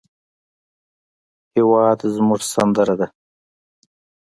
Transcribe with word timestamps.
هېواد 1.53 1.99
زموږ 2.15 2.41
سندره 2.53 2.95
ده 2.99 3.07